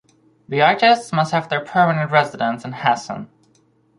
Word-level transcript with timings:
The 0.49 0.61
artists 0.63 1.13
must 1.13 1.31
have 1.31 1.47
their 1.47 1.63
permanent 1.63 2.09
residence 2.09 2.65
in 2.65 2.71
Hessen. 2.71 3.29